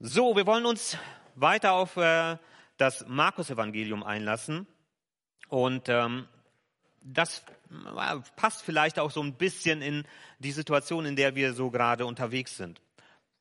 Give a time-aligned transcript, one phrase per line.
[0.00, 0.98] So, wir wollen uns
[1.36, 2.36] weiter auf äh,
[2.76, 4.66] das Markus-Evangelium einlassen.
[5.48, 6.26] Und ähm,
[7.00, 10.04] das äh, passt vielleicht auch so ein bisschen in
[10.40, 12.80] die Situation, in der wir so gerade unterwegs sind.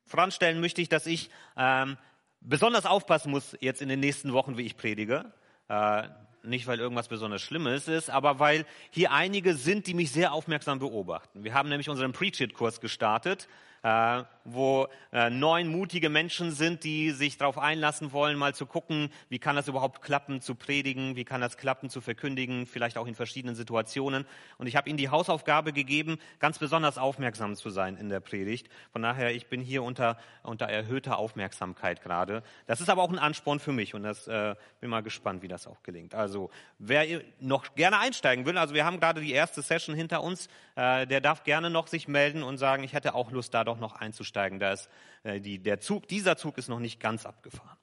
[0.06, 1.98] Voranstellen möchte ich, dass ich ähm,
[2.40, 5.34] besonders aufpassen muss jetzt in den nächsten Wochen, wie ich predige.
[5.70, 6.04] Äh,
[6.44, 10.78] nicht, weil irgendwas besonders Schlimmes ist, aber weil hier einige sind, die mich sehr aufmerksam
[10.78, 11.44] beobachten.
[11.44, 13.48] Wir haben nämlich unseren Preach-It-Kurs gestartet
[13.84, 19.10] äh, wo äh, neun mutige Menschen sind, die sich darauf einlassen wollen, mal zu gucken,
[19.30, 23.08] wie kann das überhaupt klappen, zu predigen, wie kann das klappen, zu verkündigen, vielleicht auch
[23.08, 24.26] in verschiedenen Situationen.
[24.58, 28.70] Und ich habe ihnen die Hausaufgabe gegeben, ganz besonders aufmerksam zu sein in der Predigt.
[28.92, 32.44] Von daher, ich bin hier unter, unter erhöhter Aufmerksamkeit gerade.
[32.68, 35.48] Das ist aber auch ein Ansporn für mich und das äh, bin mal gespannt, wie
[35.48, 36.16] das auch gelingt.
[36.16, 40.48] Also, wer noch gerne einsteigen will, also wir haben gerade die erste Session hinter uns,
[40.76, 43.73] äh, der darf gerne noch sich melden und sagen, ich hätte auch Lust, da doch
[43.80, 44.60] noch einzusteigen.
[44.60, 44.90] Da ist,
[45.24, 47.78] äh, die, der Zug, dieser Zug ist noch nicht ganz abgefahren.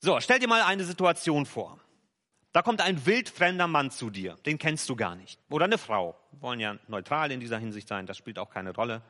[0.00, 1.80] So, stell dir mal eine Situation vor.
[2.52, 5.40] Da kommt ein wildfremder Mann zu dir, den kennst du gar nicht.
[5.50, 6.18] Oder eine Frau.
[6.30, 9.02] Wir wollen ja neutral in dieser Hinsicht sein, das spielt auch keine Rolle.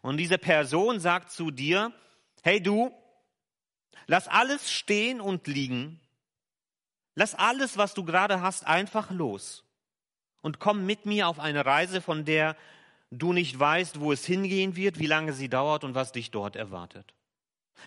[0.00, 1.92] Und diese Person sagt zu dir,
[2.42, 2.92] hey du,
[4.06, 6.00] lass alles stehen und liegen.
[7.14, 9.64] Lass alles, was du gerade hast, einfach los.
[10.40, 12.56] Und komm mit mir auf eine Reise, von der
[13.10, 16.56] du nicht weißt, wo es hingehen wird, wie lange sie dauert und was dich dort
[16.56, 17.14] erwartet.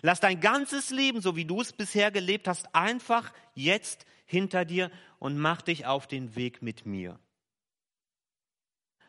[0.00, 4.90] Lass dein ganzes Leben, so wie du es bisher gelebt hast, einfach jetzt hinter dir
[5.18, 7.18] und mach dich auf den Weg mit mir.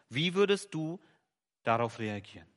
[0.09, 0.99] Wie würdest du
[1.63, 2.47] darauf reagieren?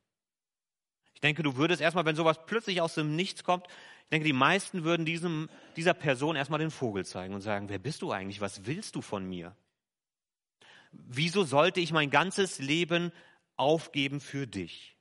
[1.14, 3.66] Ich denke, du würdest erstmal, wenn sowas plötzlich aus dem Nichts kommt,
[4.06, 7.78] ich denke, die meisten würden diesem, dieser Person erstmal den Vogel zeigen und sagen, wer
[7.78, 8.40] bist du eigentlich?
[8.40, 9.56] Was willst du von mir?
[10.92, 13.10] Wieso sollte ich mein ganzes Leben
[13.56, 14.96] aufgeben für dich.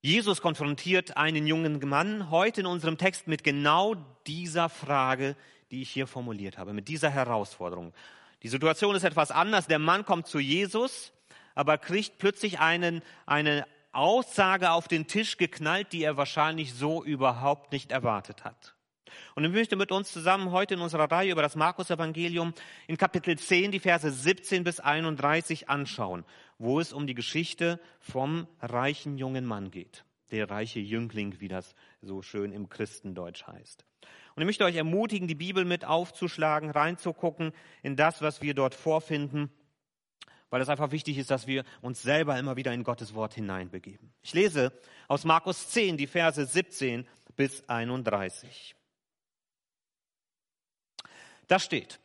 [0.00, 3.94] Jesus konfrontiert einen jungen Mann heute in unserem Text mit genau
[4.26, 5.36] dieser Frage,
[5.70, 7.94] die ich hier formuliert habe, mit dieser Herausforderung.
[8.42, 9.68] Die Situation ist etwas anders.
[9.68, 11.12] Der Mann kommt zu Jesus,
[11.54, 17.70] aber kriegt plötzlich einen, eine Aussage auf den Tisch geknallt, die er wahrscheinlich so überhaupt
[17.70, 18.74] nicht erwartet hat.
[19.34, 22.54] Und ich möchte mit uns zusammen heute in unserer Reihe über das Markus-Evangelium
[22.86, 26.24] in Kapitel 10 die Verse 17 bis 31 anschauen,
[26.58, 30.04] wo es um die Geschichte vom reichen jungen Mann geht.
[30.30, 33.84] Der reiche Jüngling, wie das so schön im Christendeutsch heißt.
[34.34, 37.52] Und ich möchte euch ermutigen, die Bibel mit aufzuschlagen, reinzugucken
[37.82, 39.50] in das, was wir dort vorfinden,
[40.48, 44.12] weil es einfach wichtig ist, dass wir uns selber immer wieder in Gottes Wort hineinbegeben.
[44.22, 44.72] Ich lese
[45.08, 47.06] aus Markus 10 die Verse 17
[47.36, 48.74] bis 31.
[51.52, 52.00] Da steht,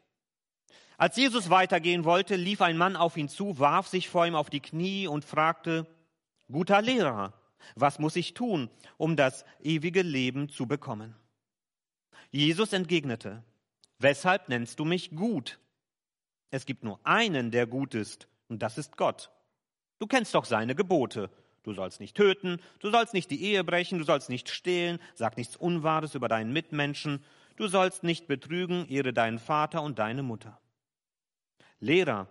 [0.98, 4.50] als Jesus weitergehen wollte, lief ein Mann auf ihn zu, warf sich vor ihm auf
[4.50, 5.88] die Knie und fragte,
[6.52, 7.32] guter Lehrer,
[7.74, 11.16] was muss ich tun, um das ewige Leben zu bekommen?
[12.30, 13.42] Jesus entgegnete,
[14.00, 15.60] weshalb nennst du mich gut?
[16.52, 19.32] Es gibt nur einen, der gut ist, und das ist Gott.
[19.98, 21.30] Du kennst doch seine Gebote.
[21.64, 25.38] Du sollst nicht töten, du sollst nicht die Ehe brechen, du sollst nicht stehlen, sag
[25.38, 27.24] nichts Unwahres über deinen Mitmenschen,
[27.58, 30.60] du sollst nicht betrügen, ehre deinen Vater und deine Mutter.
[31.80, 32.28] Lehrer,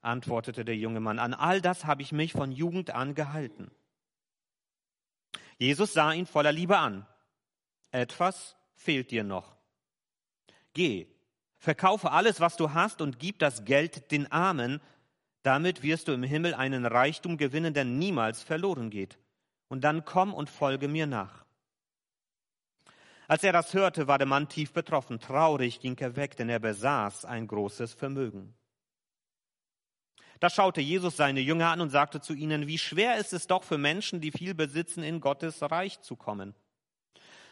[0.00, 3.70] antwortete der junge Mann, an all das habe ich mich von Jugend an gehalten.
[5.58, 7.06] Jesus sah ihn voller Liebe an.
[7.92, 9.54] Etwas fehlt dir noch.
[10.72, 11.06] Geh,
[11.58, 14.80] verkaufe alles, was du hast und gib das Geld den Armen,
[15.42, 19.18] damit wirst du im Himmel einen Reichtum gewinnen, der niemals verloren geht.
[19.68, 21.41] Und dann komm und folge mir nach.
[23.32, 25.18] Als er das hörte, war der Mann tief betroffen.
[25.18, 28.52] Traurig ging er weg, denn er besaß ein großes Vermögen.
[30.38, 33.64] Da schaute Jesus seine Jünger an und sagte zu ihnen, wie schwer ist es doch
[33.64, 36.54] für Menschen, die viel besitzen, in Gottes Reich zu kommen.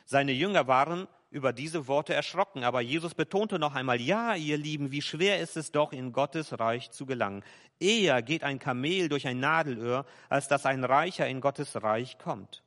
[0.05, 4.91] Seine Jünger waren über diese Worte erschrocken, aber Jesus betonte noch einmal, ja, ihr Lieben,
[4.91, 7.43] wie schwer ist es doch, in Gottes Reich zu gelangen.
[7.79, 12.63] Eher geht ein Kamel durch ein Nadelöhr, als dass ein Reicher in Gottes Reich kommt.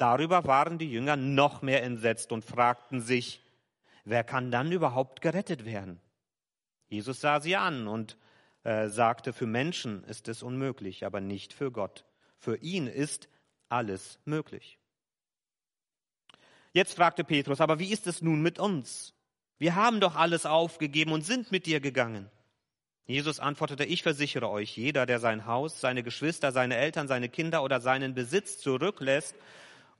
[0.00, 3.42] Darüber waren die Jünger noch mehr entsetzt und fragten sich,
[4.06, 6.00] wer kann dann überhaupt gerettet werden?
[6.88, 8.16] Jesus sah sie an und
[8.64, 12.06] äh, sagte, für Menschen ist es unmöglich, aber nicht für Gott.
[12.38, 13.28] Für ihn ist
[13.68, 14.78] alles möglich.
[16.72, 19.12] Jetzt fragte Petrus, aber wie ist es nun mit uns?
[19.58, 22.30] Wir haben doch alles aufgegeben und sind mit dir gegangen.
[23.04, 27.62] Jesus antwortete, ich versichere euch, jeder, der sein Haus, seine Geschwister, seine Eltern, seine Kinder
[27.62, 29.34] oder seinen Besitz zurücklässt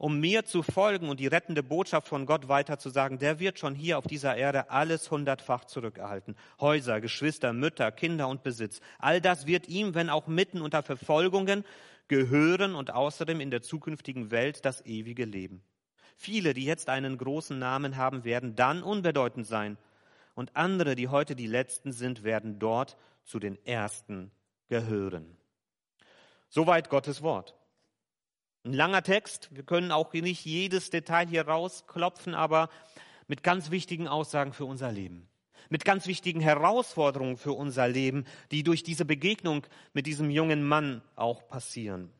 [0.01, 3.99] um mir zu folgen und die rettende Botschaft von Gott weiterzusagen, der wird schon hier
[3.99, 6.37] auf dieser Erde alles hundertfach zurückerhalten.
[6.59, 8.81] Häuser, Geschwister, Mütter, Kinder und Besitz.
[8.99, 11.67] All das wird ihm, wenn auch mitten unter Verfolgungen,
[12.09, 15.63] gehören und außerdem in der zukünftigen Welt das ewige Leben.
[16.17, 19.77] Viele, die jetzt einen großen Namen haben, werden dann unbedeutend sein.
[20.35, 24.31] Und andere, die heute die Letzten sind, werden dort zu den Ersten
[24.71, 25.37] gehören.
[26.49, 27.55] Soweit Gottes Wort.
[28.65, 29.49] Ein langer Text.
[29.53, 32.69] Wir können auch nicht jedes Detail hier rausklopfen, aber
[33.27, 35.29] mit ganz wichtigen Aussagen für unser Leben.
[35.71, 41.01] Mit ganz wichtigen Herausforderungen für unser Leben, die durch diese Begegnung mit diesem jungen Mann
[41.17, 42.13] auch passieren.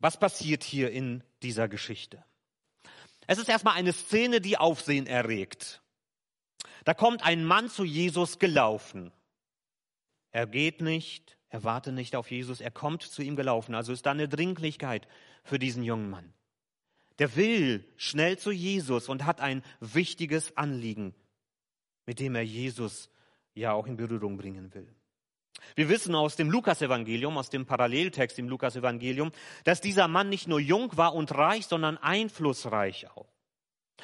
[0.00, 2.22] Was passiert hier in dieser Geschichte?
[3.26, 5.80] Es ist erstmal eine Szene, die Aufsehen erregt.
[6.84, 9.12] Da kommt ein Mann zu Jesus gelaufen.
[10.30, 13.76] Er geht nicht, er wartet nicht auf Jesus, er kommt zu ihm gelaufen.
[13.76, 15.06] Also ist da eine Dringlichkeit
[15.44, 16.32] für diesen jungen Mann.
[17.20, 21.14] Der will schnell zu Jesus und hat ein wichtiges Anliegen,
[22.06, 23.08] mit dem er Jesus
[23.54, 24.92] ja auch in Berührung bringen will.
[25.76, 29.30] Wir wissen aus dem Lukasevangelium, aus dem Paralleltext im Lukasevangelium,
[29.62, 33.32] dass dieser Mann nicht nur jung war und reich, sondern einflussreich auch.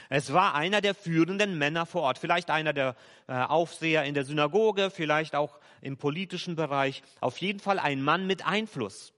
[0.09, 2.97] Es war einer der führenden Männer vor Ort, vielleicht einer der
[3.27, 8.27] äh, Aufseher in der Synagoge, vielleicht auch im politischen Bereich, auf jeden Fall ein Mann
[8.27, 9.13] mit Einfluss.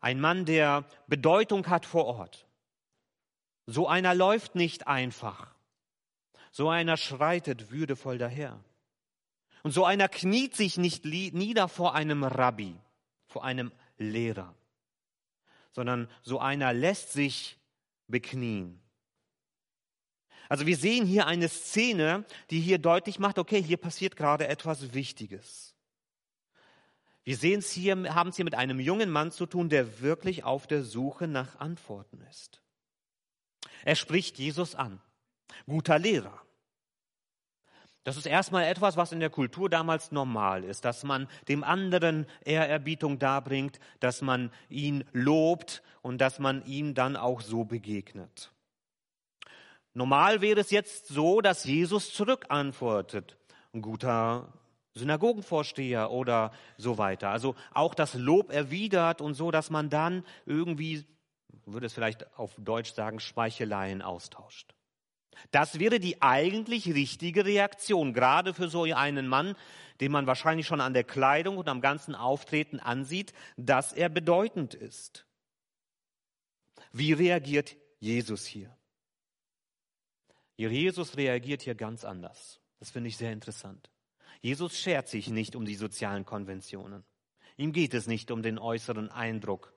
[0.00, 2.46] Ein Mann, der Bedeutung hat vor Ort.
[3.66, 5.48] So einer läuft nicht einfach.
[6.52, 8.60] So einer schreitet würdevoll daher.
[9.62, 12.76] Und so einer kniet sich nicht nieder vor einem Rabbi,
[13.26, 14.54] vor einem Lehrer,
[15.72, 17.58] sondern so einer lässt sich
[18.06, 18.80] beknien.
[20.48, 24.94] Also wir sehen hier eine Szene, die hier deutlich macht, okay, hier passiert gerade etwas
[24.94, 25.74] Wichtiges.
[27.24, 30.44] Wir sehen es hier, haben es hier mit einem jungen Mann zu tun, der wirklich
[30.44, 32.62] auf der Suche nach Antworten ist.
[33.84, 35.00] Er spricht Jesus an.
[35.66, 36.40] Guter Lehrer.
[38.04, 42.26] Das ist erstmal etwas, was in der Kultur damals normal ist, dass man dem anderen
[42.44, 48.52] Ehrerbietung darbringt, dass man ihn lobt und dass man ihm dann auch so begegnet.
[49.96, 53.38] Normal wäre es jetzt so, dass Jesus zurückantwortet.
[53.72, 54.52] Ein guter
[54.92, 57.30] Synagogenvorsteher oder so weiter.
[57.30, 61.06] Also auch das Lob erwidert und so, dass man dann irgendwie,
[61.64, 64.74] würde es vielleicht auf Deutsch sagen, Schmeicheleien austauscht.
[65.50, 69.56] Das wäre die eigentlich richtige Reaktion, gerade für so einen Mann,
[70.02, 74.74] den man wahrscheinlich schon an der Kleidung und am ganzen Auftreten ansieht, dass er bedeutend
[74.74, 75.24] ist.
[76.92, 78.75] Wie reagiert Jesus hier?
[80.56, 82.60] Jesus reagiert hier ganz anders.
[82.78, 83.90] Das finde ich sehr interessant.
[84.40, 87.04] Jesus schert sich nicht um die sozialen Konventionen.
[87.56, 89.72] Ihm geht es nicht um den äußeren Eindruck,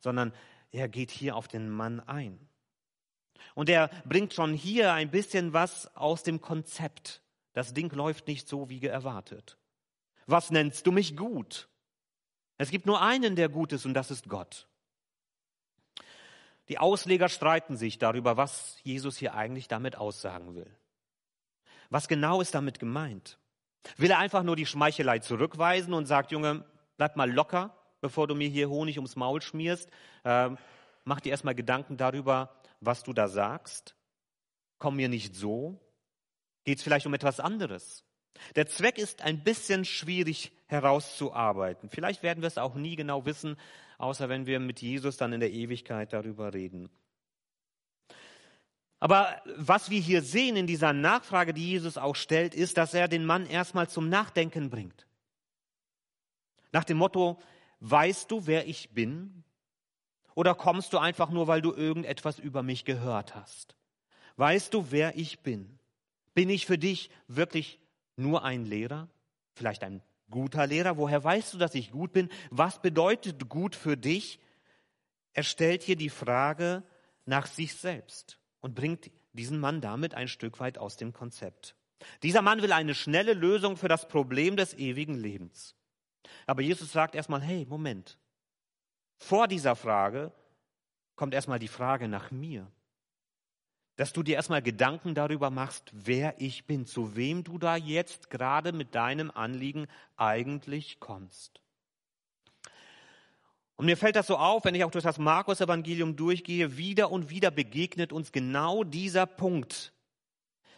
[0.00, 0.32] sondern
[0.70, 2.48] er geht hier auf den Mann ein.
[3.54, 7.22] Und er bringt schon hier ein bisschen was aus dem Konzept.
[7.52, 9.58] Das Ding läuft nicht so, wie erwartet.
[10.26, 11.68] Was nennst du mich gut?
[12.56, 14.68] Es gibt nur einen, der gut ist, und das ist Gott.
[16.68, 20.70] Die Ausleger streiten sich darüber, was Jesus hier eigentlich damit aussagen will.
[21.90, 23.38] Was genau ist damit gemeint?
[23.96, 26.64] Will er einfach nur die Schmeichelei zurückweisen und sagt, Junge,
[26.96, 29.90] bleib mal locker, bevor du mir hier Honig ums Maul schmierst?
[30.24, 30.56] Ähm,
[31.04, 33.96] mach dir erstmal Gedanken darüber, was du da sagst?
[34.78, 35.80] Komm mir nicht so?
[36.64, 38.04] Geht es vielleicht um etwas anderes?
[38.56, 41.90] Der Zweck ist ein bisschen schwierig herauszuarbeiten.
[41.90, 43.56] Vielleicht werden wir es auch nie genau wissen,
[44.02, 46.90] außer wenn wir mit Jesus dann in der Ewigkeit darüber reden.
[48.98, 53.08] Aber was wir hier sehen in dieser Nachfrage, die Jesus auch stellt, ist, dass er
[53.08, 55.06] den Mann erstmal zum Nachdenken bringt.
[56.72, 57.40] Nach dem Motto,
[57.80, 59.44] weißt du, wer ich bin?
[60.34, 63.76] Oder kommst du einfach nur, weil du irgendetwas über mich gehört hast?
[64.36, 65.78] Weißt du, wer ich bin?
[66.34, 67.78] Bin ich für dich wirklich
[68.16, 69.08] nur ein Lehrer?
[69.54, 70.96] Vielleicht ein guter Lehrer?
[70.96, 72.28] Woher weißt du, dass ich gut bin?
[72.50, 74.40] Was bedeutet gut für dich?
[75.32, 76.82] Er stellt hier die Frage
[77.24, 81.76] nach sich selbst und bringt diesen Mann damit ein Stück weit aus dem Konzept.
[82.24, 85.76] Dieser Mann will eine schnelle Lösung für das Problem des ewigen Lebens.
[86.46, 88.18] Aber Jesus sagt erstmal, hey, Moment,
[89.16, 90.32] vor dieser Frage
[91.14, 92.70] kommt erstmal die Frage nach mir.
[93.96, 98.30] Dass du dir erstmal Gedanken darüber machst, wer ich bin, zu wem du da jetzt
[98.30, 101.60] gerade mit deinem Anliegen eigentlich kommst.
[103.76, 107.30] Und mir fällt das so auf, wenn ich auch durch das Markus-Evangelium durchgehe, wieder und
[107.30, 109.92] wieder begegnet uns genau dieser Punkt.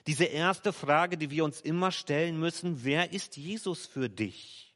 [0.07, 4.75] Diese erste Frage, die wir uns immer stellen müssen, wer ist Jesus für dich?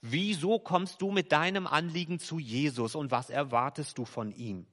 [0.00, 4.66] Wieso kommst du mit deinem Anliegen zu Jesus und was erwartest du von ihm?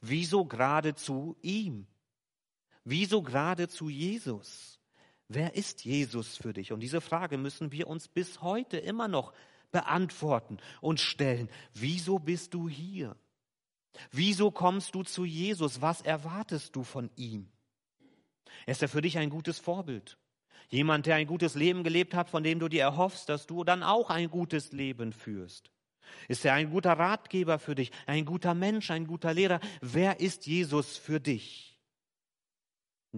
[0.00, 1.86] Wieso gerade zu ihm?
[2.88, 4.78] Wieso gerade zu Jesus?
[5.26, 6.70] Wer ist Jesus für dich?
[6.70, 9.32] Und diese Frage müssen wir uns bis heute immer noch
[9.72, 11.50] beantworten und stellen.
[11.74, 13.16] Wieso bist du hier?
[14.12, 15.82] Wieso kommst du zu Jesus?
[15.82, 17.48] Was erwartest du von ihm?
[18.66, 20.16] Ist er für dich ein gutes Vorbild?
[20.68, 23.82] Jemand, der ein gutes Leben gelebt hat, von dem du dir erhoffst, dass du dann
[23.82, 25.72] auch ein gutes Leben führst.
[26.28, 29.58] Ist er ein guter Ratgeber für dich, ein guter Mensch, ein guter Lehrer?
[29.80, 31.75] Wer ist Jesus für dich?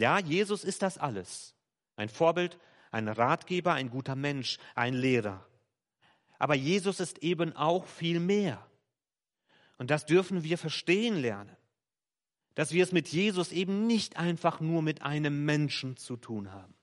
[0.01, 1.55] Ja, Jesus ist das alles.
[1.97, 2.59] Ein Vorbild,
[2.91, 5.45] ein Ratgeber, ein guter Mensch, ein Lehrer.
[6.39, 8.65] Aber Jesus ist eben auch viel mehr.
[9.77, 11.57] Und das dürfen wir verstehen lernen.
[12.55, 16.75] Dass wir es mit Jesus eben nicht einfach nur mit einem Menschen zu tun haben.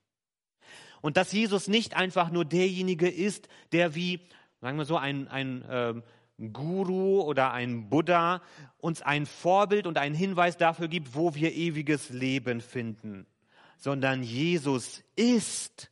[1.02, 4.22] Und dass Jesus nicht einfach nur derjenige ist, der wie,
[4.62, 6.02] sagen wir so, ein, ein äh,
[6.38, 8.42] Guru oder ein Buddha
[8.78, 13.26] uns ein Vorbild und einen Hinweis dafür gibt, wo wir ewiges Leben finden,
[13.78, 15.92] sondern Jesus ist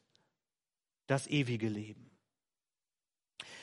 [1.07, 2.11] das ewige Leben.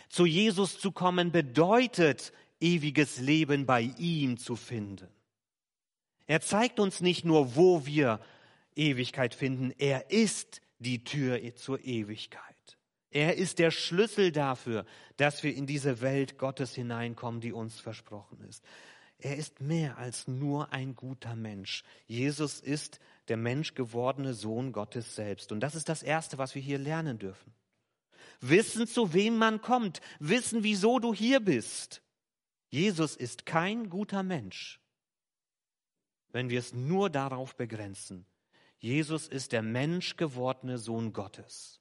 [0.09, 5.09] Zu Jesus zu kommen bedeutet, ewiges Leben bei ihm zu finden.
[6.27, 8.21] Er zeigt uns nicht nur, wo wir
[8.75, 12.60] Ewigkeit finden, er ist die Tür zur Ewigkeit.
[13.11, 14.87] Er ist der Schlüssel dafür,
[15.17, 18.65] dass wir in diese Welt Gottes hineinkommen, die uns versprochen ist.
[19.19, 21.85] Er ist mehr als nur ein guter Mensch.
[22.07, 25.53] Jesus ist der menschgewordene Sohn Gottes selbst.
[25.53, 27.53] Und das ist das Erste, was wir hier lernen dürfen.
[28.41, 30.01] Wissen, zu wem man kommt.
[30.19, 32.03] Wissen, wieso du hier bist.
[32.71, 34.81] Jesus ist kein guter Mensch,
[36.31, 38.25] wenn wir es nur darauf begrenzen.
[38.79, 41.81] Jesus ist der menschgewordene Sohn Gottes.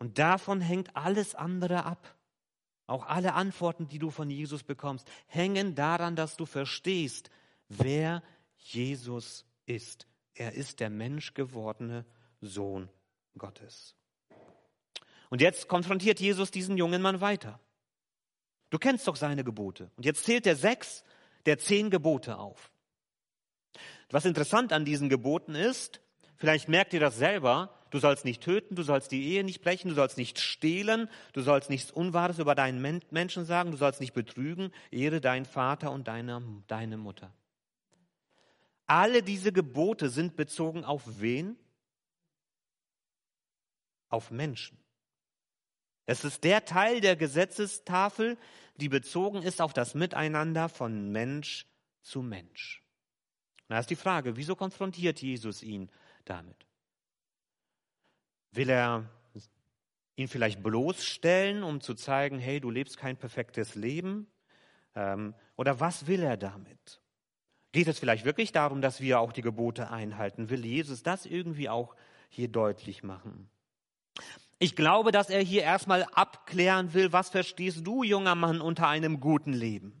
[0.00, 2.16] Und davon hängt alles andere ab.
[2.86, 7.30] Auch alle Antworten, die du von Jesus bekommst, hängen daran, dass du verstehst,
[7.68, 8.22] wer
[8.56, 10.08] Jesus ist.
[10.34, 12.04] Er ist der menschgewordene
[12.40, 12.88] Sohn
[13.38, 13.94] Gottes.
[15.28, 17.60] Und jetzt konfrontiert Jesus diesen jungen Mann weiter.
[18.70, 19.90] Du kennst doch seine Gebote.
[19.96, 21.04] Und jetzt zählt er sechs
[21.46, 22.72] der zehn Gebote auf.
[24.10, 26.00] Was interessant an diesen Geboten ist,
[26.36, 29.88] vielleicht merkt ihr das selber, du sollst nicht töten, du sollst die Ehe nicht brechen,
[29.88, 34.14] du sollst nicht stehlen, du sollst nichts Unwahres über deinen Menschen sagen, du sollst nicht
[34.14, 37.32] betrügen, ehre deinen Vater und deine, deine Mutter.
[38.86, 41.56] Alle diese Gebote sind bezogen auf wen?
[44.08, 44.78] Auf Menschen.
[46.06, 48.36] Es ist der Teil der Gesetzestafel,
[48.76, 51.66] die bezogen ist auf das Miteinander von Mensch
[52.02, 52.82] zu Mensch.
[53.68, 55.88] Da ist die Frage, wieso konfrontiert Jesus ihn
[56.24, 56.66] damit?
[58.52, 59.08] Will er
[60.16, 64.26] ihn vielleicht bloßstellen, um zu zeigen, hey, du lebst kein perfektes Leben?
[64.94, 67.00] Ähm, oder was will er damit?
[67.72, 70.50] Geht es vielleicht wirklich darum, dass wir auch die Gebote einhalten?
[70.50, 71.94] Will Jesus das irgendwie auch
[72.28, 73.48] hier deutlich machen?
[74.58, 79.20] Ich glaube, dass er hier erstmal abklären will, was verstehst du, junger Mann, unter einem
[79.20, 79.99] guten Leben?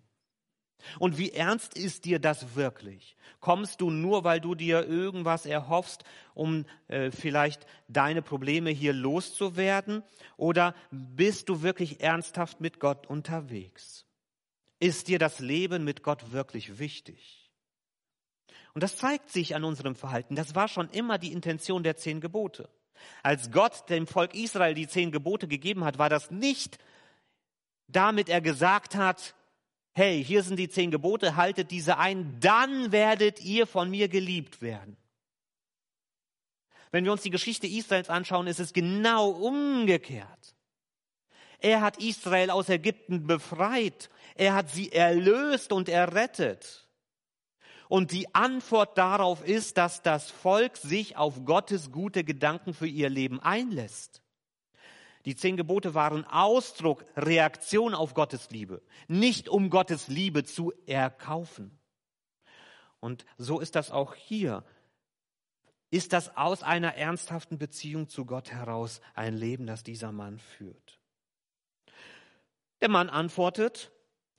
[0.98, 3.16] Und wie ernst ist dir das wirklich?
[3.40, 10.02] Kommst du nur, weil du dir irgendwas erhoffst, um äh, vielleicht deine Probleme hier loszuwerden?
[10.36, 14.06] Oder bist du wirklich ernsthaft mit Gott unterwegs?
[14.78, 17.50] Ist dir das Leben mit Gott wirklich wichtig?
[18.72, 20.36] Und das zeigt sich an unserem Verhalten.
[20.36, 22.68] Das war schon immer die Intention der zehn Gebote.
[23.22, 26.78] Als Gott dem Volk Israel die zehn Gebote gegeben hat, war das nicht
[27.92, 29.34] damit er gesagt hat,
[29.94, 34.62] hey, hier sind die zehn Gebote, haltet diese ein, dann werdet ihr von mir geliebt
[34.62, 34.96] werden.
[36.92, 40.54] Wenn wir uns die Geschichte Israels anschauen, ist es genau umgekehrt.
[41.60, 44.10] Er hat Israel aus Ägypten befreit.
[44.34, 46.88] Er hat sie erlöst und errettet.
[47.88, 53.10] Und die Antwort darauf ist, dass das Volk sich auf Gottes gute Gedanken für ihr
[53.10, 54.22] Leben einlässt.
[55.24, 61.78] Die zehn Gebote waren Ausdruck, Reaktion auf Gottes Liebe, nicht um Gottes Liebe zu erkaufen.
[63.00, 64.64] Und so ist das auch hier.
[65.90, 71.00] Ist das aus einer ernsthaften Beziehung zu Gott heraus ein Leben, das dieser Mann führt?
[72.80, 73.90] Der Mann antwortet,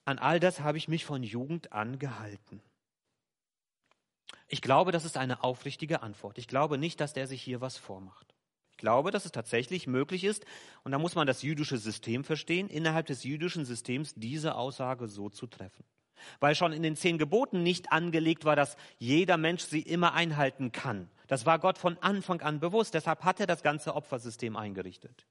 [0.05, 2.61] an all das habe ich mich von Jugend an gehalten.
[4.47, 6.37] Ich glaube, das ist eine aufrichtige Antwort.
[6.37, 8.30] Ich glaube nicht, dass der sich hier was vormacht.
[8.81, 10.43] Ich glaube, dass es tatsächlich möglich ist,
[10.83, 15.29] und da muss man das jüdische System verstehen, innerhalb des jüdischen Systems diese Aussage so
[15.29, 15.85] zu treffen.
[16.39, 20.71] Weil schon in den zehn Geboten nicht angelegt war, dass jeder Mensch sie immer einhalten
[20.71, 21.11] kann.
[21.27, 22.95] Das war Gott von Anfang an bewusst.
[22.95, 25.27] Deshalb hat er das ganze Opfersystem eingerichtet.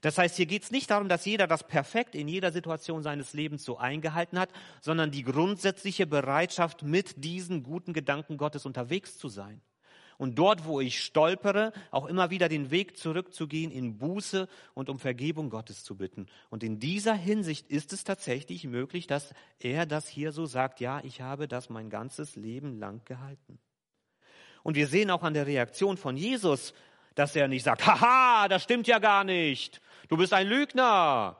[0.00, 3.34] Das heißt, hier geht es nicht darum, dass jeder das perfekt in jeder Situation seines
[3.34, 4.48] Lebens so eingehalten hat,
[4.80, 9.60] sondern die grundsätzliche Bereitschaft, mit diesen guten Gedanken Gottes unterwegs zu sein.
[10.18, 14.98] Und dort, wo ich stolpere, auch immer wieder den Weg zurückzugehen in Buße und um
[14.98, 16.26] Vergebung Gottes zu bitten.
[16.50, 21.00] Und in dieser Hinsicht ist es tatsächlich möglich, dass er das hier so sagt, ja,
[21.04, 23.58] ich habe das mein ganzes Leben lang gehalten.
[24.62, 26.74] Und wir sehen auch an der Reaktion von Jesus,
[27.14, 31.36] dass er nicht sagt, haha, das stimmt ja gar nicht, du bist ein Lügner,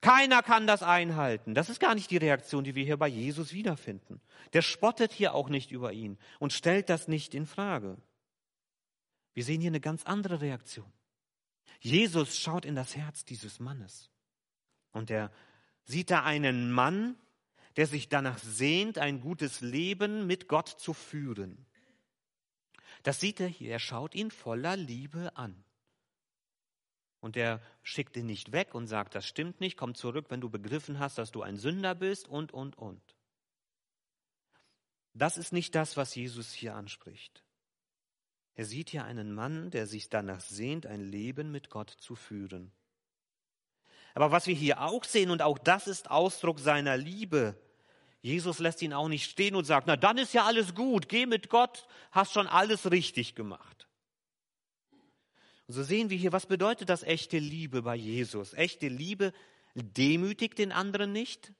[0.00, 1.54] keiner kann das einhalten.
[1.54, 4.20] Das ist gar nicht die Reaktion, die wir hier bei Jesus wiederfinden.
[4.54, 7.98] Der spottet hier auch nicht über ihn und stellt das nicht in Frage.
[9.34, 10.92] Wir sehen hier eine ganz andere Reaktion.
[11.80, 14.10] Jesus schaut in das Herz dieses Mannes
[14.92, 15.32] und er
[15.84, 17.16] sieht da einen Mann,
[17.76, 21.66] der sich danach sehnt, ein gutes Leben mit Gott zu führen.
[23.02, 25.64] Das sieht er hier, er schaut ihn voller Liebe an.
[27.20, 30.48] Und er schickt ihn nicht weg und sagt, das stimmt nicht, komm zurück, wenn du
[30.48, 33.02] begriffen hast, dass du ein Sünder bist und, und, und.
[35.12, 37.44] Das ist nicht das, was Jesus hier anspricht.
[38.60, 42.70] Er sieht hier einen Mann, der sich danach sehnt, ein Leben mit Gott zu führen.
[44.12, 47.58] Aber was wir hier auch sehen, und auch das ist Ausdruck seiner Liebe,
[48.20, 51.24] Jesus lässt ihn auch nicht stehen und sagt, na dann ist ja alles gut, geh
[51.24, 53.88] mit Gott, hast schon alles richtig gemacht.
[55.66, 58.52] Und so sehen wir hier, was bedeutet das echte Liebe bei Jesus?
[58.52, 59.32] Echte Liebe
[59.74, 61.54] demütigt den anderen nicht,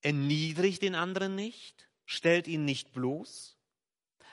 [0.00, 3.53] erniedrigt den anderen nicht, stellt ihn nicht bloß,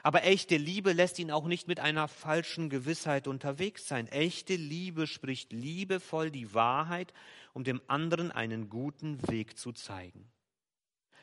[0.04, 4.08] aber echte Liebe lässt ihn auch nicht mit einer falschen Gewissheit unterwegs sein.
[4.08, 7.14] Echte Liebe spricht liebevoll die Wahrheit,
[7.54, 10.32] um dem anderen einen guten Weg zu zeigen.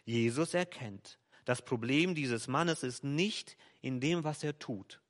[0.04, 5.00] Jesus erkennt, das Problem dieses Mannes ist nicht in dem, was er tut,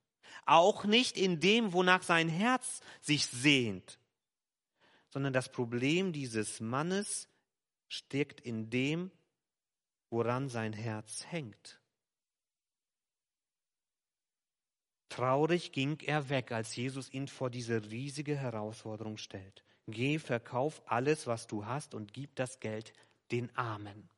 [0.47, 3.99] auch nicht in dem, wonach sein Herz sich sehnt,
[5.11, 7.29] sondern das Problem dieses Mannes
[7.89, 9.11] steckt in dem,
[10.11, 11.78] woran sein Herz hängt.
[15.09, 19.65] Traurig ging er weg, als Jesus ihn vor diese riesige Herausforderung stellt.
[19.87, 22.93] Geh, verkauf alles, was du hast und gib das Geld
[23.31, 24.09] den Armen.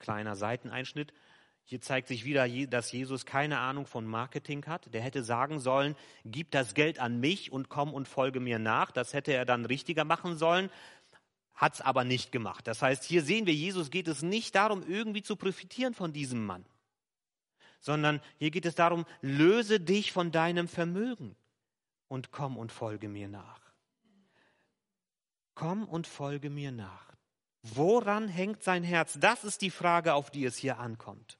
[0.00, 1.12] Kleiner Seiteneinschnitt.
[1.64, 4.92] Hier zeigt sich wieder, dass Jesus keine Ahnung von Marketing hat.
[4.92, 8.90] Der hätte sagen sollen, gib das Geld an mich und komm und folge mir nach.
[8.90, 10.68] Das hätte er dann richtiger machen sollen,
[11.54, 12.66] hat es aber nicht gemacht.
[12.66, 16.44] Das heißt, hier sehen wir, Jesus geht es nicht darum, irgendwie zu profitieren von diesem
[16.44, 16.64] Mann
[17.82, 21.36] sondern hier geht es darum, löse dich von deinem Vermögen
[22.08, 23.60] und komm und folge mir nach.
[25.54, 27.12] Komm und folge mir nach.
[27.62, 29.18] Woran hängt sein Herz?
[29.20, 31.38] Das ist die Frage, auf die es hier ankommt.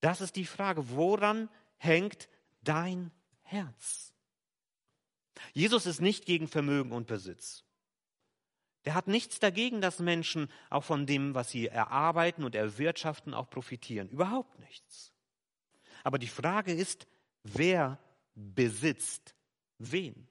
[0.00, 2.28] Das ist die Frage, woran hängt
[2.62, 3.10] dein
[3.42, 4.12] Herz?
[5.52, 7.63] Jesus ist nicht gegen Vermögen und Besitz.
[8.84, 13.48] Der hat nichts dagegen, dass Menschen auch von dem, was sie erarbeiten und erwirtschaften, auch
[13.48, 14.08] profitieren.
[14.08, 15.12] Überhaupt nichts.
[16.02, 17.06] Aber die Frage ist,
[17.44, 17.98] wer
[18.34, 19.34] besitzt
[19.78, 20.28] wen?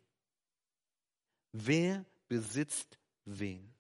[1.52, 3.74] Wer besitzt wen?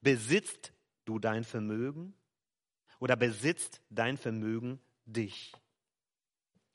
[0.00, 0.72] Besitzt
[1.04, 2.14] du dein Vermögen
[2.98, 5.52] oder besitzt dein Vermögen dich?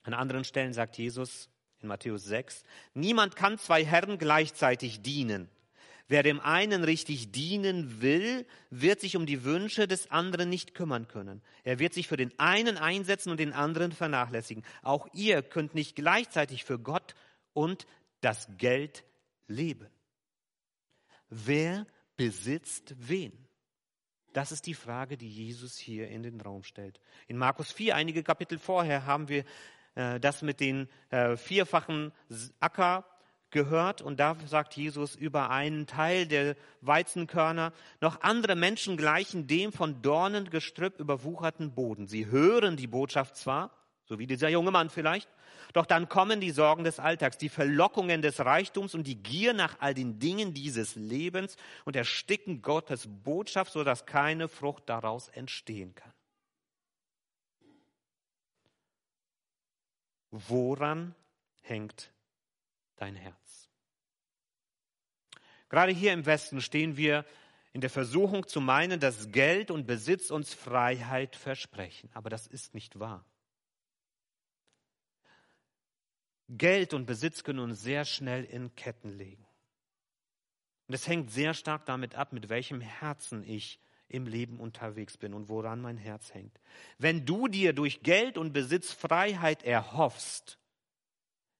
[0.03, 5.49] An anderen Stellen sagt Jesus in Matthäus 6, niemand kann zwei Herren gleichzeitig dienen.
[6.09, 11.07] Wer dem einen richtig dienen will, wird sich um die Wünsche des anderen nicht kümmern
[11.09, 11.41] können.
[11.63, 14.63] Er wird sich für den einen einsetzen und den anderen vernachlässigen.
[14.83, 17.13] Auch ihr könnt nicht gleichzeitig für Gott
[17.53, 17.85] und
[18.21, 19.03] das Geld
[19.47, 19.87] leben.
[21.29, 23.33] Wer besitzt wen?
[24.31, 27.01] Das ist die Frage, die Jesus hier in den Raum stellt.
[27.27, 29.43] In Markus 4, einige Kapitel vorher, haben wir
[29.95, 32.13] äh, das mit den äh, vierfachen
[32.59, 33.03] Acker
[33.51, 39.71] gehört und da sagt Jesus über einen Teil der Weizenkörner, noch andere Menschen gleichen dem
[39.71, 42.07] von Dornengestrüpp überwucherten Boden.
[42.07, 43.71] Sie hören die Botschaft zwar,
[44.05, 45.29] so wie dieser junge Mann vielleicht,
[45.73, 49.77] doch dann kommen die Sorgen des Alltags, die Verlockungen des Reichtums und die Gier nach
[49.79, 56.13] all den Dingen dieses Lebens und ersticken Gottes Botschaft, sodass keine Frucht daraus entstehen kann.
[60.31, 61.15] Woran
[61.61, 62.11] hängt
[62.97, 63.69] dein Herz.
[65.69, 67.25] Gerade hier im Westen stehen wir
[67.73, 72.09] in der Versuchung zu meinen, dass Geld und Besitz uns Freiheit versprechen.
[72.13, 73.25] Aber das ist nicht wahr.
[76.49, 79.45] Geld und Besitz können uns sehr schnell in Ketten legen.
[80.87, 85.33] Und es hängt sehr stark damit ab, mit welchem Herzen ich im Leben unterwegs bin
[85.33, 86.57] und woran mein Herz hängt.
[86.97, 90.57] Wenn du dir durch Geld und Besitz Freiheit erhoffst,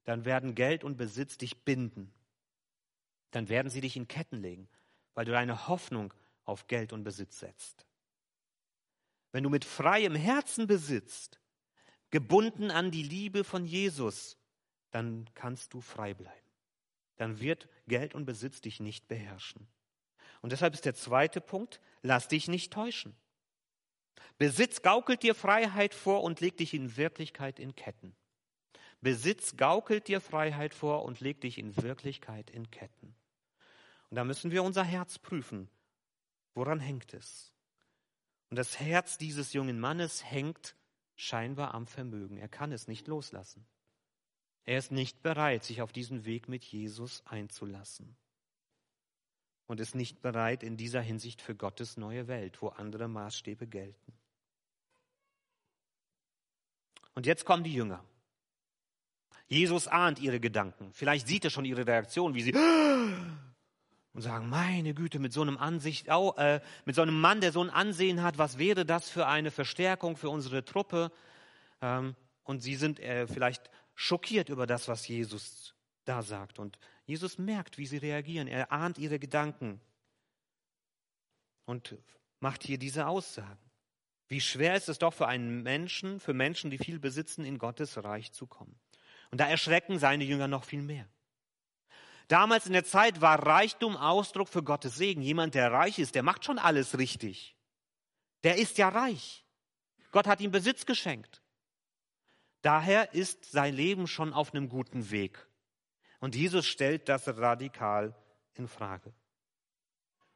[0.08, 2.14] dann werden Geld und Besitz dich binden.
[3.32, 4.70] Dann werden sie dich in Ketten legen,
[5.14, 6.14] weil du deine Hoffnung
[6.46, 7.86] auf Geld und Besitz setzt.
[9.34, 11.42] wenn du mit freiem Herzen besitzt,
[12.10, 14.38] gebunden an die Liebe von Jesus,
[14.92, 16.50] dann kannst du frei bleiben.
[17.18, 19.68] Dann wird Geld und Besitz dich nicht beherrschen.
[20.42, 23.14] Und deshalb ist der zweite Punkt, lass dich nicht täuschen.
[24.38, 28.16] Besitz gaukelt dir Freiheit vor und legt dich in Wirklichkeit in Ketten.
[29.02, 33.16] Besitz gaukelt dir Freiheit vor und legt dich in Wirklichkeit in Ketten.
[34.10, 35.70] Und da müssen wir unser Herz prüfen.
[36.54, 37.54] Woran hängt es?
[38.50, 40.76] Und das Herz dieses jungen Mannes hängt
[41.16, 42.38] scheinbar am Vermögen.
[42.38, 43.68] Er kann es nicht loslassen.
[44.64, 48.16] Er ist nicht bereit, sich auf diesen Weg mit Jesus einzulassen.
[49.66, 54.14] Und ist nicht bereit in dieser Hinsicht für Gottes neue Welt, wo andere Maßstäbe gelten.
[57.16, 58.04] Und jetzt kommen die Jünger.
[59.48, 60.92] Jesus ahnt ihre Gedanken.
[60.94, 62.54] Vielleicht sieht er schon ihre Reaktion, wie sie
[64.14, 67.52] und sagen, meine Güte, mit so einem Ansicht, oh, äh, mit so einem Mann, der
[67.52, 71.12] so ein Ansehen hat, was wäre das für eine Verstärkung für unsere Truppe?
[71.82, 76.60] Ähm, und sie sind äh, vielleicht schockiert über das, was Jesus da sagt.
[76.60, 78.48] Und Jesus merkt, wie sie reagieren.
[78.48, 79.80] Er ahnt ihre Gedanken
[81.66, 81.98] und
[82.40, 83.60] macht hier diese Aussagen.
[84.28, 88.04] Wie schwer ist es doch für einen Menschen, für Menschen, die viel besitzen, in Gottes
[88.04, 88.78] Reich zu kommen.
[89.32, 91.08] Und da erschrecken seine Jünger noch viel mehr.
[92.28, 95.22] Damals in der Zeit war Reichtum Ausdruck für Gottes Segen.
[95.22, 97.56] Jemand, der reich ist, der macht schon alles richtig.
[98.44, 99.46] Der ist ja reich.
[100.12, 101.42] Gott hat ihm Besitz geschenkt.
[102.62, 105.48] Daher ist sein Leben schon auf einem guten Weg.
[106.20, 108.16] Und Jesus stellt das radikal
[108.56, 109.14] in Frage.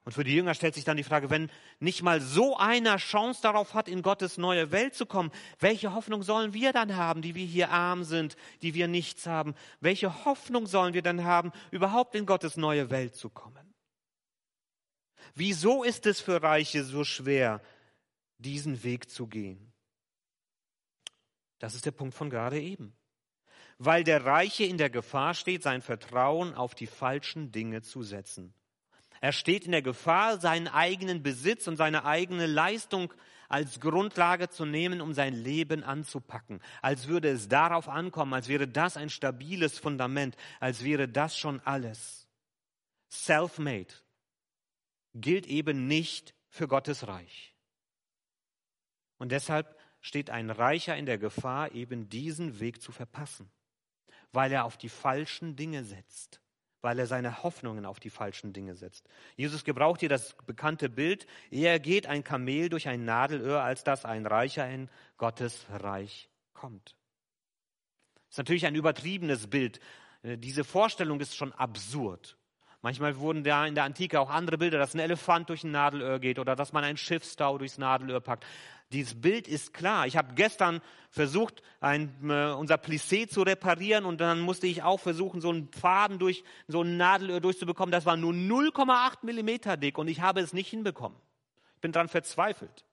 [0.04, 3.42] Und für die Jünger stellt sich dann die Frage, wenn nicht mal so einer Chance
[3.44, 7.36] darauf hat, in Gottes neue Welt zu kommen, welche Hoffnung sollen wir dann haben, die
[7.36, 9.54] wir hier arm sind, die wir nichts haben?
[9.80, 13.74] Welche Hoffnung sollen wir dann haben, überhaupt in Gottes neue Welt zu kommen?
[15.36, 17.62] Wieso ist es für Reiche so schwer,
[18.40, 19.72] diesen Weg zu gehen?
[21.60, 22.98] Das ist der Punkt von gerade eben.
[23.78, 28.56] Weil der Reiche in der Gefahr steht, sein Vertrauen auf die falschen Dinge zu setzen.
[29.22, 33.14] Er steht in der Gefahr, seinen eigenen Besitz und seine eigene Leistung
[33.48, 38.68] als Grundlage zu nehmen, um sein Leben anzupacken, als würde es darauf ankommen, als wäre
[38.68, 42.28] das ein stabiles Fundament, als wäre das schon alles.
[43.12, 43.94] Self-made
[45.14, 47.54] gilt eben nicht für Gottes Reich.
[49.20, 53.52] Und deshalb steht ein Reicher in der Gefahr, eben diesen Weg zu verpassen,
[54.32, 56.41] weil er auf die falschen Dinge setzt
[56.82, 59.08] weil er seine Hoffnungen auf die falschen Dinge setzt.
[59.36, 64.06] Jesus gebraucht hier das bekannte Bild, eher geht ein Kamel durch ein Nadelöhr, als dass
[64.06, 66.96] ein Reicher in Gottes Reich kommt.
[68.28, 69.80] Das ist natürlich ein übertriebenes Bild.
[70.24, 72.38] Äh, diese Vorstellung ist schon absurd.
[72.82, 76.20] Manchmal wurden da in der Antike auch andere Bilder, dass ein Elefant durch ein Nadelöhr
[76.20, 78.44] geht oder dass man ein Schiffstau durchs Nadelöhr packt.
[78.92, 80.06] Dieses Bild ist klar.
[80.06, 85.00] Ich habe gestern versucht, ein, äh, unser Plissé zu reparieren und dann musste ich auch
[85.00, 87.92] versuchen, so einen Faden durch so ein Nadelöhr durchzubekommen.
[87.92, 91.18] Das war nur 0,8 Millimeter dick und ich habe es nicht hinbekommen.
[91.76, 92.86] Ich bin daran verzweifelt.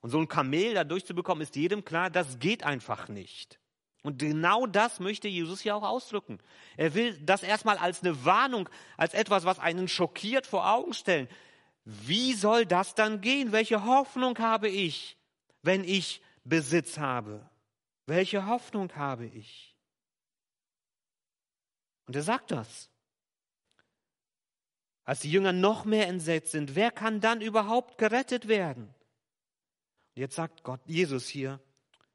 [0.00, 3.58] Und so ein Kamel da durchzubekommen, ist jedem klar, das geht einfach nicht.
[4.02, 6.38] Und genau das möchte Jesus hier auch ausdrücken.
[6.76, 11.26] Er will das erstmal als eine Warnung, als etwas, was einen schockiert vor Augen stellen.
[11.84, 13.52] Wie soll das dann gehen?
[13.52, 15.18] Welche Hoffnung habe ich,
[15.62, 17.48] wenn ich Besitz habe?
[18.06, 19.76] Welche Hoffnung habe ich?
[22.06, 22.90] Und er sagt das.
[25.04, 28.86] Als die Jünger noch mehr entsetzt sind, wer kann dann überhaupt gerettet werden?
[28.86, 31.60] Und jetzt sagt Gott, Jesus hier,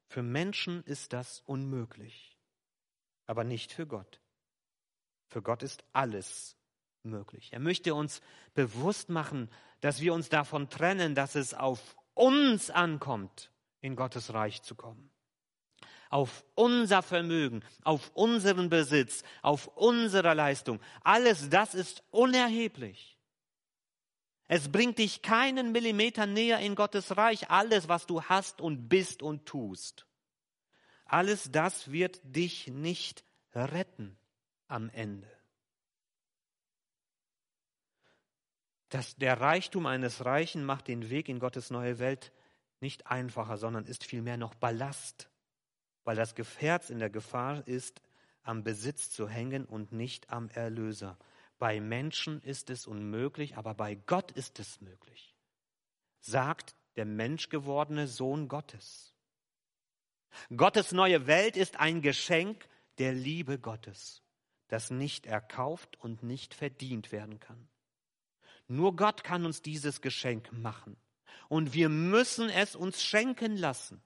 [0.08, 2.36] für Menschen ist das unmöglich,
[3.26, 4.20] aber nicht für Gott.
[5.28, 6.56] Für Gott ist alles
[7.04, 7.52] möglich.
[7.52, 8.20] Er möchte uns
[8.54, 14.62] bewusst machen, dass wir uns davon trennen, dass es auf uns ankommt, in Gottes Reich
[14.62, 15.10] zu kommen.
[16.10, 20.80] Auf unser Vermögen, auf unseren Besitz, auf unsere Leistung.
[21.02, 23.16] Alles das ist unerheblich.
[24.48, 27.50] Es bringt dich keinen Millimeter näher in Gottes Reich.
[27.50, 30.06] Alles, was du hast und bist und tust.
[31.04, 34.18] Alles das wird dich nicht retten
[34.66, 35.39] am Ende.
[38.90, 42.32] Dass der Reichtum eines Reichen macht den Weg in Gottes neue Welt
[42.80, 45.30] nicht einfacher, sondern ist vielmehr noch Ballast,
[46.04, 48.02] weil das Herz in der Gefahr ist,
[48.42, 51.18] am Besitz zu hängen und nicht am Erlöser.
[51.58, 55.36] Bei Menschen ist es unmöglich, aber bei Gott ist es möglich,
[56.20, 59.14] sagt der menschgewordene Sohn Gottes.
[60.56, 62.66] Gottes neue Welt ist ein Geschenk
[62.98, 64.22] der Liebe Gottes,
[64.68, 67.69] das nicht erkauft und nicht verdient werden kann.
[68.70, 70.96] Nur Gott kann uns dieses Geschenk machen.
[71.48, 74.00] Und wir müssen es uns schenken lassen.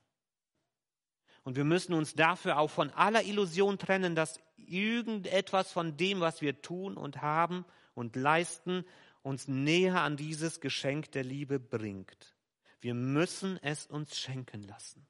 [1.43, 6.41] Und wir müssen uns dafür auch von aller Illusion trennen, dass irgendetwas von dem, was
[6.41, 8.87] wir tun und haben und leisten,
[9.21, 12.35] uns näher an dieses Geschenk der Liebe bringt.
[12.81, 15.07] Wir müssen es uns schenken lassen.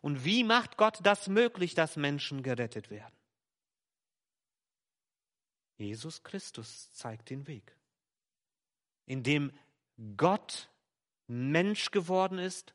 [0.00, 3.14] Und wie macht Gott das möglich, dass Menschen gerettet werden?
[5.76, 7.76] Jesus Christus zeigt den Weg,
[9.06, 9.52] indem
[10.16, 10.68] Gott
[11.26, 12.74] Mensch geworden ist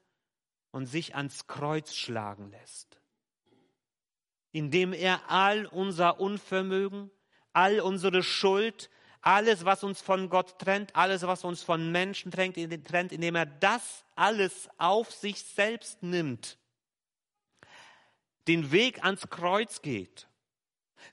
[0.71, 2.99] und sich ans Kreuz schlagen lässt,
[4.51, 7.11] indem er all unser Unvermögen,
[7.53, 8.89] all unsere Schuld,
[9.21, 14.05] alles, was uns von Gott trennt, alles, was uns von Menschen trennt, indem er das
[14.15, 16.57] alles auf sich selbst nimmt,
[18.47, 20.28] den Weg ans Kreuz geht,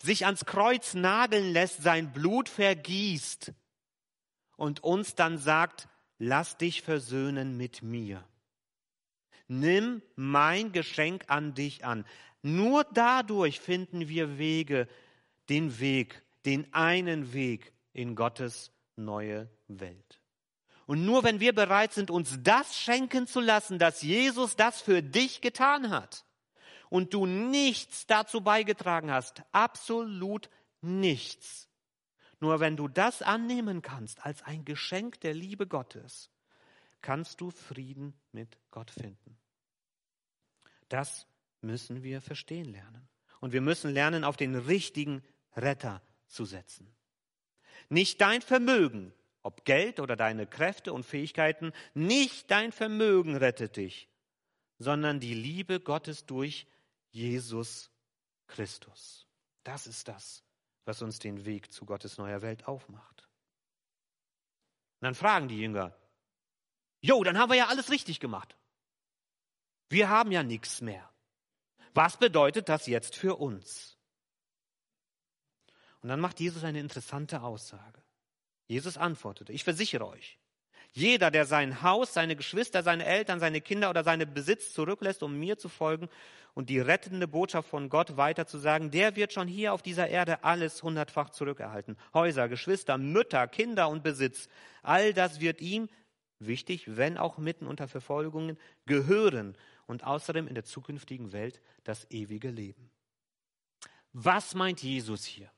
[0.03, 3.53] sich ans Kreuz nageln lässt, sein Blut vergießt
[4.57, 8.25] und uns dann sagt, lass dich versöhnen mit mir.
[9.49, 12.05] Nimm mein Geschenk an dich an.
[12.42, 14.88] Nur dadurch finden wir Wege,
[15.49, 20.20] den Weg, den einen Weg in Gottes neue Welt.
[20.87, 25.03] Und nur wenn wir bereit sind, uns das schenken zu lassen, dass Jesus das für
[25.03, 26.25] dich getan hat
[26.88, 31.68] und du nichts dazu beigetragen hast, absolut nichts.
[32.40, 36.31] Nur wenn du das annehmen kannst als ein Geschenk der Liebe Gottes,
[37.01, 39.38] kannst du Frieden mit Gott finden.
[40.88, 41.27] Das
[41.61, 43.09] müssen wir verstehen lernen.
[43.40, 45.22] Und wir müssen lernen, auf den richtigen
[45.55, 46.94] Retter zu setzen.
[47.88, 54.09] Nicht dein Vermögen, ob Geld oder deine Kräfte und Fähigkeiten, nicht dein Vermögen rettet dich,
[54.79, 56.66] sondern die Liebe Gottes durch
[57.16, 57.90] Jesus
[58.46, 59.26] Christus.
[59.64, 60.44] Das ist das,
[60.85, 63.26] was uns den Weg zu Gottes neuer Welt aufmacht.
[65.00, 65.96] Und dann fragen die Jünger,
[67.00, 68.57] Jo, dann haben wir ja alles richtig gemacht.
[69.88, 71.11] Wir haben ja nichts mehr.
[71.94, 73.96] Was bedeutet das jetzt für uns?
[76.00, 78.02] Und dann macht Jesus eine interessante Aussage.
[78.66, 80.38] Jesus antwortete, ich versichere euch,
[80.96, 85.38] jeder, der sein Haus, seine Geschwister, seine Eltern, seine Kinder oder seine Besitz zurücklässt, um
[85.38, 86.09] mir zu folgen
[86.54, 90.82] und die rettende Botschaft von Gott weiterzusagen, der wird schon hier auf dieser Erde alles
[90.82, 91.98] hundertfach zurückerhalten.
[92.14, 94.48] Häuser, Geschwister, Mütter, Kinder und Besitz.
[94.82, 95.90] All das wird ihm,
[96.38, 99.54] wichtig, wenn auch mitten unter Verfolgungen, gehören
[99.87, 102.90] und außerdem in der zukünftigen Welt das ewige Leben.
[104.14, 105.50] Was meint Jesus hier?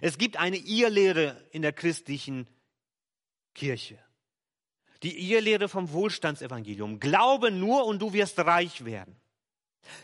[0.00, 2.48] Es gibt eine Irrlehre in der christlichen
[3.54, 4.00] Kirche.
[5.02, 7.00] Die Irrlehre vom Wohlstandsevangelium.
[7.00, 9.16] Glaube nur und du wirst reich werden.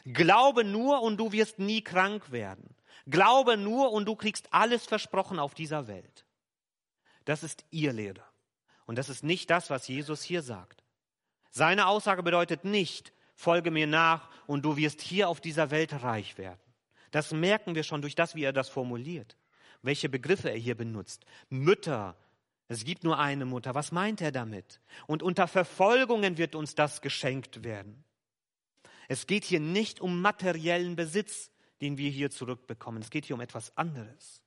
[0.05, 2.75] Glaube nur und du wirst nie krank werden.
[3.07, 6.25] Glaube nur und du kriegst alles versprochen auf dieser Welt.
[7.25, 8.23] Das ist Irrlehre.
[8.87, 10.83] Und das ist nicht das, was Jesus hier sagt.
[11.51, 16.39] Seine Aussage bedeutet nicht, folge mir nach und du wirst hier auf dieser Welt reich
[16.39, 16.61] werden.
[17.11, 19.37] Das merken wir schon durch das, wie er das formuliert,
[19.83, 21.27] welche Begriffe er hier benutzt.
[21.51, 22.17] Mütter,
[22.69, 23.75] es gibt nur eine Mutter.
[23.75, 24.81] Was meint er damit?
[25.07, 28.05] Und unter Verfolgungen wird uns das geschenkt werden.
[29.09, 33.03] Es geht hier nicht um materiellen Besitz, den wir hier zurückbekommen.
[33.03, 34.41] Es geht hier um etwas anderes.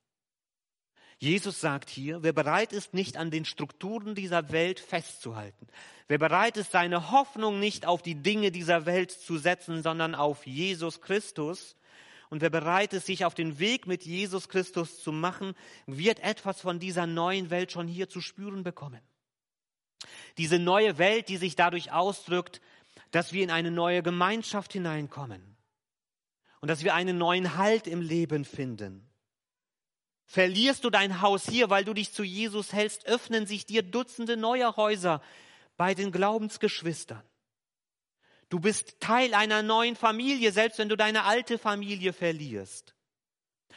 [1.17, 5.67] Jesus sagt hier, wer bereit ist, nicht an den Strukturen dieser Welt festzuhalten,
[6.07, 10.45] wer bereit ist, seine Hoffnung nicht auf die Dinge dieser Welt zu setzen, sondern auf
[10.45, 11.75] Jesus Christus,
[12.29, 15.53] und wer bereit ist, sich auf den Weg mit Jesus Christus zu machen,
[15.85, 19.01] wird etwas von dieser neuen Welt schon hier zu spüren bekommen.
[20.37, 22.61] Diese neue Welt, die sich dadurch ausdrückt,
[23.11, 25.55] dass wir in eine neue Gemeinschaft hineinkommen
[26.61, 29.09] und dass wir einen neuen Halt im Leben finden
[30.25, 34.37] Verlierst du dein Haus hier, weil du dich zu Jesus hältst, öffnen sich dir Dutzende
[34.37, 35.21] neuer Häuser
[35.77, 37.21] bei den Glaubensgeschwistern.
[38.49, 42.95] Du bist Teil einer neuen Familie, selbst wenn du deine alte Familie verlierst.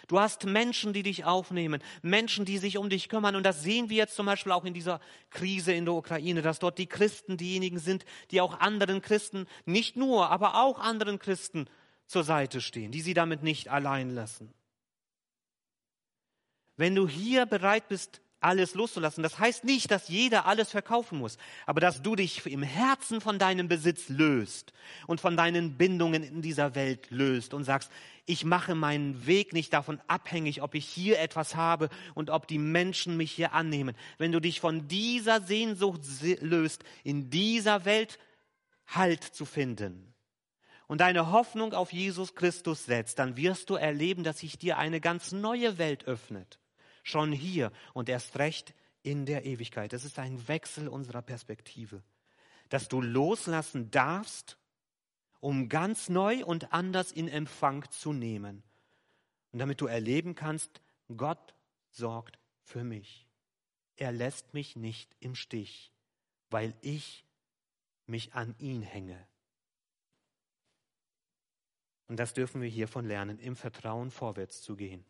[0.06, 3.36] Du hast Menschen, die dich aufnehmen, Menschen, die sich um dich kümmern.
[3.36, 5.00] Und das sehen wir jetzt zum Beispiel auch in dieser
[5.30, 9.96] Krise in der Ukraine, dass dort die Christen diejenigen sind, die auch anderen Christen, nicht
[9.96, 11.66] nur, aber auch anderen Christen
[12.06, 14.52] zur Seite stehen, die sie damit nicht allein lassen.
[16.76, 21.38] Wenn du hier bereit bist, alles loszulassen, das heißt nicht, dass jeder alles verkaufen muss,
[21.66, 24.72] aber dass du dich im Herzen von deinem Besitz löst
[25.06, 27.90] und von deinen Bindungen in dieser Welt löst und sagst,
[28.26, 32.58] ich mache meinen Weg nicht davon abhängig, ob ich hier etwas habe und ob die
[32.58, 33.96] Menschen mich hier annehmen.
[34.18, 36.02] Wenn du dich von dieser Sehnsucht
[36.40, 38.18] löst, in dieser Welt
[38.86, 40.14] Halt zu finden
[40.86, 45.00] und deine Hoffnung auf Jesus Christus setzt, dann wirst du erleben, dass sich dir eine
[45.00, 46.58] ganz neue Welt öffnet
[47.08, 49.92] schon hier und erst recht in der Ewigkeit.
[49.92, 52.02] Das ist ein Wechsel unserer Perspektive.
[52.68, 54.58] Dass du loslassen darfst,
[55.40, 58.62] um ganz neu und anders in Empfang zu nehmen.
[59.52, 60.82] Und damit du erleben kannst,
[61.16, 61.54] Gott
[61.90, 63.26] sorgt für mich.
[63.96, 65.92] Er lässt mich nicht im Stich,
[66.50, 67.24] weil ich
[68.06, 69.26] mich an ihn hänge.
[72.08, 75.04] Und das dürfen wir hiervon lernen, im Vertrauen vorwärts zu gehen.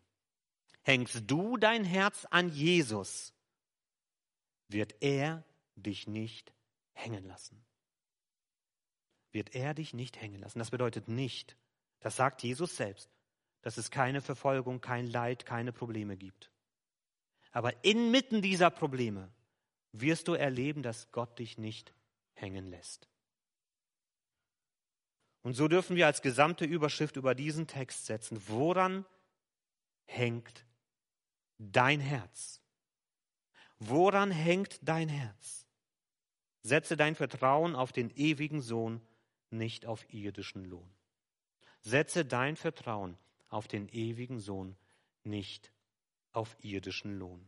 [0.89, 3.31] Hängst du dein Herz an Jesus,
[4.69, 6.51] wird er dich nicht
[6.93, 7.63] hängen lassen.
[9.31, 10.57] Wird er dich nicht hängen lassen.
[10.57, 11.55] Das bedeutet nicht,
[11.99, 13.07] das sagt Jesus selbst,
[13.61, 16.51] dass es keine Verfolgung, kein Leid, keine Probleme gibt.
[17.51, 19.31] Aber inmitten dieser Probleme
[19.91, 21.93] wirst du erleben, dass Gott dich nicht
[22.33, 23.07] hängen lässt.
[25.43, 29.05] Und so dürfen wir als gesamte Überschrift über diesen Text setzen, woran
[30.07, 30.65] hängt
[31.59, 32.61] dein Herz?
[33.77, 35.67] Woran hängt dein Herz?
[36.61, 39.01] Setze dein Vertrauen auf den ewigen Sohn,
[39.49, 40.89] nicht auf irdischen Lohn.
[41.81, 43.17] Setze dein Vertrauen
[43.47, 44.75] auf den ewigen Sohn,
[45.23, 45.71] nicht
[46.31, 47.45] auf irdischen Lohn.